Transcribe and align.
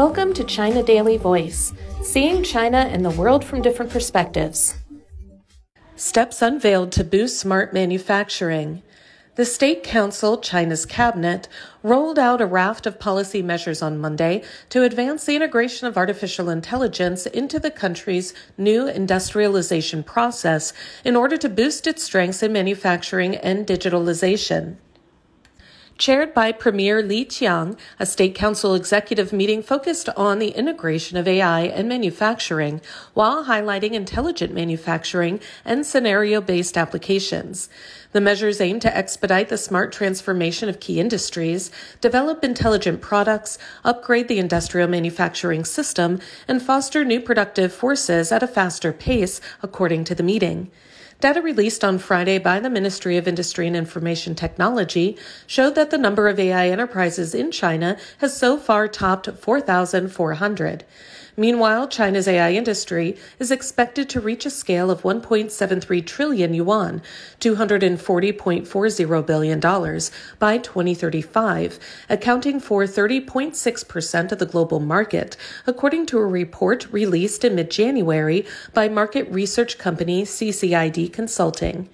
Welcome 0.00 0.32
to 0.32 0.44
China 0.44 0.82
Daily 0.82 1.18
Voice, 1.18 1.74
seeing 2.02 2.42
China 2.42 2.78
and 2.78 3.04
the 3.04 3.10
world 3.10 3.44
from 3.44 3.60
different 3.60 3.92
perspectives. 3.92 4.78
Steps 5.94 6.40
unveiled 6.40 6.90
to 6.92 7.04
boost 7.04 7.38
smart 7.38 7.74
manufacturing. 7.74 8.82
The 9.34 9.44
State 9.44 9.82
Council, 9.82 10.38
China's 10.38 10.86
cabinet, 10.86 11.48
rolled 11.82 12.18
out 12.18 12.40
a 12.40 12.46
raft 12.46 12.86
of 12.86 12.98
policy 12.98 13.42
measures 13.42 13.82
on 13.82 13.98
Monday 13.98 14.42
to 14.70 14.84
advance 14.84 15.26
the 15.26 15.36
integration 15.36 15.86
of 15.86 15.98
artificial 15.98 16.48
intelligence 16.48 17.26
into 17.26 17.58
the 17.58 17.70
country's 17.70 18.32
new 18.56 18.88
industrialization 18.88 20.02
process 20.02 20.72
in 21.04 21.14
order 21.14 21.36
to 21.36 21.50
boost 21.50 21.86
its 21.86 22.02
strengths 22.02 22.42
in 22.42 22.54
manufacturing 22.54 23.36
and 23.36 23.66
digitalization. 23.66 24.78
Chaired 26.00 26.32
by 26.32 26.50
Premier 26.50 27.02
Li 27.02 27.26
Qiang, 27.26 27.76
a 27.98 28.06
State 28.06 28.34
Council 28.34 28.74
executive 28.74 29.34
meeting 29.34 29.62
focused 29.62 30.08
on 30.16 30.38
the 30.38 30.48
integration 30.48 31.18
of 31.18 31.28
AI 31.28 31.60
and 31.60 31.90
manufacturing 31.90 32.80
while 33.12 33.44
highlighting 33.44 33.92
intelligent 33.92 34.54
manufacturing 34.54 35.40
and 35.62 35.84
scenario 35.84 36.40
based 36.40 36.78
applications. 36.78 37.68
The 38.12 38.20
measures 38.22 38.62
aim 38.62 38.80
to 38.80 38.96
expedite 38.96 39.50
the 39.50 39.58
smart 39.58 39.92
transformation 39.92 40.70
of 40.70 40.80
key 40.80 40.98
industries, 40.98 41.70
develop 42.00 42.42
intelligent 42.42 43.02
products, 43.02 43.58
upgrade 43.84 44.28
the 44.28 44.38
industrial 44.38 44.88
manufacturing 44.88 45.66
system, 45.66 46.18
and 46.48 46.62
foster 46.62 47.04
new 47.04 47.20
productive 47.20 47.74
forces 47.74 48.32
at 48.32 48.42
a 48.42 48.48
faster 48.48 48.94
pace, 48.94 49.38
according 49.62 50.04
to 50.04 50.14
the 50.14 50.22
meeting. 50.22 50.70
Data 51.20 51.42
released 51.42 51.84
on 51.84 51.98
Friday 51.98 52.38
by 52.38 52.60
the 52.60 52.70
Ministry 52.70 53.18
of 53.18 53.28
Industry 53.28 53.66
and 53.66 53.76
Information 53.76 54.34
Technology 54.34 55.18
showed 55.46 55.74
that 55.74 55.90
the 55.90 55.98
number 55.98 56.28
of 56.28 56.40
AI 56.40 56.70
enterprises 56.70 57.34
in 57.34 57.50
China 57.50 57.98
has 58.18 58.34
so 58.34 58.56
far 58.56 58.88
topped 58.88 59.28
4,400. 59.28 60.84
Meanwhile, 61.40 61.88
China's 61.88 62.28
AI 62.28 62.52
industry 62.52 63.16
is 63.38 63.50
expected 63.50 64.10
to 64.10 64.20
reach 64.20 64.44
a 64.44 64.50
scale 64.50 64.90
of 64.90 65.00
1.73 65.00 66.04
trillion 66.04 66.52
yuan, 66.52 67.00
$240.40 67.40 69.26
billion, 69.26 69.58
by 70.38 70.58
2035, 70.58 71.78
accounting 72.10 72.60
for 72.60 72.84
30.6% 72.84 74.32
of 74.32 74.38
the 74.38 74.44
global 74.44 74.80
market, 74.80 75.38
according 75.66 76.04
to 76.04 76.18
a 76.18 76.26
report 76.26 76.92
released 76.92 77.42
in 77.42 77.54
mid 77.54 77.70
January 77.70 78.44
by 78.74 78.90
market 78.90 79.26
research 79.30 79.78
company 79.78 80.24
CCID 80.24 81.10
Consulting. 81.10 81.88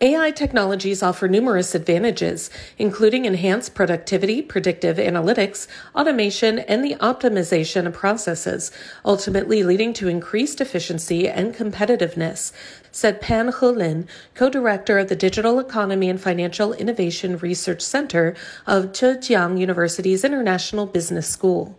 AI 0.00 0.30
technologies 0.30 1.02
offer 1.02 1.26
numerous 1.26 1.74
advantages, 1.74 2.50
including 2.78 3.24
enhanced 3.24 3.74
productivity, 3.74 4.40
predictive 4.40 4.96
analytics, 4.96 5.66
automation, 5.92 6.60
and 6.60 6.84
the 6.84 6.94
optimization 7.00 7.84
of 7.84 7.94
processes, 7.94 8.70
ultimately 9.04 9.64
leading 9.64 9.92
to 9.92 10.06
increased 10.06 10.60
efficiency 10.60 11.28
and 11.28 11.52
competitiveness, 11.52 12.52
said 12.92 13.20
Pan 13.20 13.50
Helin, 13.50 14.06
co-director 14.34 15.00
of 15.00 15.08
the 15.08 15.16
Digital 15.16 15.58
Economy 15.58 16.08
and 16.08 16.20
Financial 16.20 16.72
Innovation 16.74 17.36
Research 17.36 17.82
Center 17.82 18.36
of 18.68 18.92
Zhejiang 18.92 19.58
University's 19.58 20.24
International 20.24 20.86
Business 20.86 21.26
School. 21.28 21.76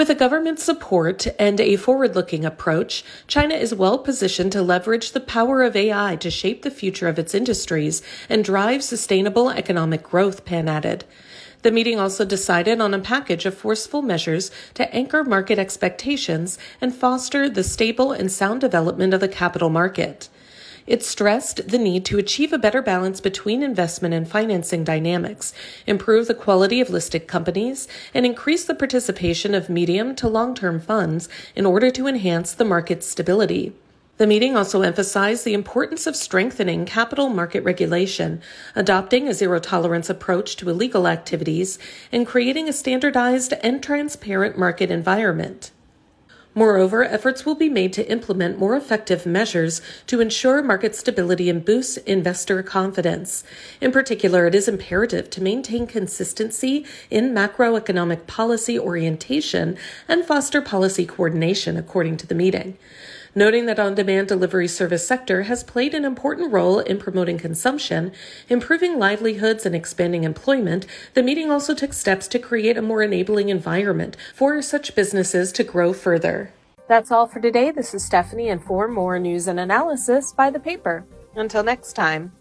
With 0.00 0.08
a 0.08 0.14
government 0.14 0.58
support 0.58 1.26
and 1.38 1.60
a 1.60 1.76
forward 1.76 2.14
looking 2.14 2.46
approach, 2.46 3.04
China 3.26 3.54
is 3.54 3.74
well 3.74 3.98
positioned 3.98 4.50
to 4.52 4.62
leverage 4.62 5.12
the 5.12 5.20
power 5.20 5.62
of 5.62 5.76
AI 5.76 6.16
to 6.20 6.30
shape 6.30 6.62
the 6.62 6.70
future 6.70 7.06
of 7.06 7.18
its 7.18 7.34
industries 7.34 8.00
and 8.26 8.42
drive 8.42 8.82
sustainable 8.82 9.50
economic 9.50 10.02
growth, 10.02 10.46
Pan 10.46 10.70
added. 10.70 11.04
The 11.60 11.70
meeting 11.70 12.00
also 12.00 12.24
decided 12.24 12.80
on 12.80 12.94
a 12.94 12.98
package 12.98 13.44
of 13.44 13.52
forceful 13.52 14.00
measures 14.00 14.50
to 14.72 14.90
anchor 14.94 15.22
market 15.22 15.58
expectations 15.58 16.58
and 16.80 16.94
foster 16.94 17.50
the 17.50 17.62
stable 17.62 18.10
and 18.10 18.32
sound 18.32 18.62
development 18.62 19.12
of 19.12 19.20
the 19.20 19.28
capital 19.28 19.68
market. 19.68 20.29
It 20.86 21.02
stressed 21.02 21.68
the 21.68 21.78
need 21.78 22.04
to 22.06 22.18
achieve 22.18 22.52
a 22.52 22.58
better 22.58 22.82
balance 22.82 23.20
between 23.20 23.62
investment 23.62 24.14
and 24.14 24.28
financing 24.28 24.84
dynamics, 24.84 25.52
improve 25.86 26.26
the 26.26 26.34
quality 26.34 26.80
of 26.80 26.90
listed 26.90 27.26
companies, 27.26 27.86
and 28.14 28.24
increase 28.26 28.64
the 28.64 28.74
participation 28.74 29.54
of 29.54 29.68
medium 29.68 30.14
to 30.16 30.28
long 30.28 30.54
term 30.54 30.80
funds 30.80 31.28
in 31.54 31.66
order 31.66 31.90
to 31.90 32.06
enhance 32.06 32.52
the 32.52 32.64
market 32.64 33.02
stability. 33.04 33.72
The 34.20 34.26
meeting 34.26 34.54
also 34.54 34.82
emphasized 34.82 35.46
the 35.46 35.54
importance 35.54 36.06
of 36.06 36.14
strengthening 36.14 36.84
capital 36.84 37.30
market 37.30 37.64
regulation, 37.64 38.42
adopting 38.76 39.26
a 39.26 39.32
zero 39.32 39.58
tolerance 39.60 40.10
approach 40.10 40.56
to 40.56 40.68
illegal 40.68 41.08
activities, 41.08 41.78
and 42.12 42.26
creating 42.26 42.68
a 42.68 42.74
standardized 42.74 43.54
and 43.62 43.82
transparent 43.82 44.58
market 44.58 44.90
environment. 44.90 45.70
Moreover, 46.54 47.04
efforts 47.04 47.46
will 47.46 47.54
be 47.54 47.68
made 47.68 47.92
to 47.92 48.10
implement 48.10 48.58
more 48.58 48.76
effective 48.76 49.24
measures 49.24 49.80
to 50.08 50.20
ensure 50.20 50.62
market 50.62 50.96
stability 50.96 51.48
and 51.48 51.64
boost 51.64 51.98
investor 51.98 52.62
confidence. 52.64 53.44
In 53.80 53.92
particular, 53.92 54.48
it 54.48 54.54
is 54.54 54.66
imperative 54.66 55.30
to 55.30 55.42
maintain 55.42 55.86
consistency 55.86 56.84
in 57.08 57.32
macroeconomic 57.32 58.26
policy 58.26 58.76
orientation 58.78 59.76
and 60.08 60.24
foster 60.24 60.60
policy 60.60 61.06
coordination, 61.06 61.76
according 61.76 62.16
to 62.16 62.26
the 62.26 62.34
meeting 62.34 62.76
noting 63.34 63.66
that 63.66 63.78
on 63.78 63.94
demand 63.94 64.28
delivery 64.28 64.68
service 64.68 65.06
sector 65.06 65.42
has 65.42 65.62
played 65.62 65.94
an 65.94 66.04
important 66.04 66.52
role 66.52 66.80
in 66.80 66.98
promoting 66.98 67.38
consumption, 67.38 68.12
improving 68.48 68.98
livelihoods, 68.98 69.64
and 69.64 69.74
expanding 69.74 70.24
employment, 70.24 70.86
the 71.14 71.22
meeting 71.22 71.50
also 71.50 71.74
took 71.74 71.92
steps 71.92 72.26
to 72.28 72.38
create 72.38 72.76
a 72.76 72.82
more 72.82 73.02
enabling 73.02 73.48
environment 73.48 74.16
for 74.34 74.60
such 74.62 74.94
businesses 74.94 75.52
to 75.52 75.64
grow 75.64 75.92
further. 75.92 76.52
That's 76.88 77.12
all 77.12 77.26
for 77.26 77.40
today. 77.40 77.70
This 77.70 77.94
is 77.94 78.04
Stephanie, 78.04 78.48
and 78.48 78.62
for 78.62 78.88
more 78.88 79.18
news 79.18 79.46
and 79.46 79.60
analysis, 79.60 80.32
buy 80.32 80.50
the 80.50 80.58
paper. 80.58 81.04
Until 81.36 81.62
next 81.62 81.92
time. 81.92 82.32